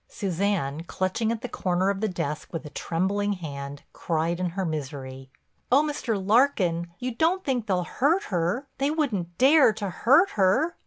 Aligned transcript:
Suzanne, 0.07 0.81
clutching 0.85 1.31
at 1.31 1.41
the 1.41 1.47
corner 1.47 1.91
of 1.91 2.01
the 2.01 2.07
desk 2.07 2.51
with 2.51 2.65
a 2.65 2.71
trembling 2.71 3.33
hand, 3.33 3.83
cried 3.93 4.39
in 4.39 4.49
her 4.57 4.65
misery: 4.65 5.29
"Oh, 5.71 5.83
Mr. 5.83 6.17
Larkin, 6.19 6.87
you 6.97 7.13
don't 7.13 7.43
think 7.43 7.67
they'll 7.67 7.83
hurt 7.83 8.23
her. 8.33 8.65
They 8.79 8.89
wouldn't 8.89 9.37
dare 9.37 9.71
to 9.73 9.91
hurt 9.91 10.31
her?" 10.31 10.75